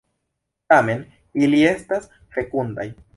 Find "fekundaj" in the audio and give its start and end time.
2.39-2.89